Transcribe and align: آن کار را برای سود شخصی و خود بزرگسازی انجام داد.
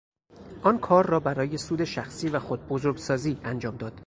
آن 0.63 0.77
کار 0.79 1.05
را 1.05 1.19
برای 1.19 1.57
سود 1.57 1.83
شخصی 1.83 2.29
و 2.29 2.39
خود 2.39 2.67
بزرگسازی 2.67 3.37
انجام 3.43 3.77
داد. 3.77 3.93